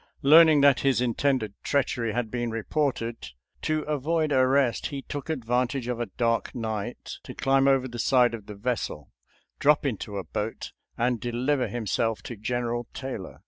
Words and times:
Learning 0.23 0.61
that 0.61 0.79
his 0.79 0.99
intended 0.99 1.53
treachery 1.61 2.11
had 2.11 2.31
been 2.31 2.49
reported, 2.49 3.27
to 3.61 3.83
avoid 3.83 4.31
arrest 4.31 4.87
he 4.87 5.03
took 5.03 5.29
advantage 5.29 5.87
of 5.87 5.99
a 5.99 6.07
dark 6.07 6.55
night 6.55 7.19
to 7.21 7.35
climb 7.35 7.67
over 7.67 7.87
the 7.87 7.99
side 7.99 8.33
of 8.33 8.47
the 8.47 8.55
vessel, 8.55 9.11
drop 9.59 9.85
into 9.85 10.17
a 10.17 10.23
boat, 10.23 10.71
and 10.97 11.19
deliver 11.19 11.67
himself 11.67 12.23
to 12.23 12.35
General 12.35 12.87
Taylor. 12.95 13.37